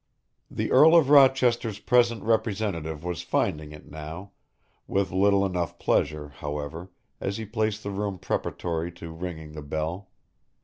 The 0.49 0.71
Earl 0.71 0.95
of 0.95 1.11
Rochester's 1.11 1.77
present 1.77 2.23
representative 2.23 3.03
was 3.03 3.21
finding 3.21 3.71
it 3.71 3.85
now, 3.87 4.31
with 4.87 5.11
little 5.11 5.45
enough 5.45 5.77
pleasure, 5.77 6.29
however, 6.29 6.89
as 7.19 7.37
he 7.37 7.45
paced 7.45 7.83
the 7.83 7.91
room 7.91 8.17
preparatory 8.17 8.91
to 8.93 9.11
ringing 9.11 9.51
the 9.51 9.61
bell. 9.61 10.09